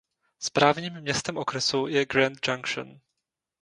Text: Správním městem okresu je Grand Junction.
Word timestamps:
Správním 0.39 1.01
městem 1.01 1.37
okresu 1.37 1.87
je 1.87 2.05
Grand 2.05 2.47
Junction. 2.47 2.99